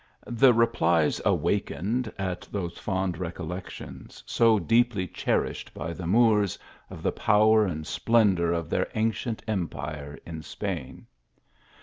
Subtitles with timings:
[0.25, 6.57] The replies awakened all those fond recollections, so deeply cherished by the Moors,
[6.89, 11.05] of the power and splendour of their ancient empire in Spain.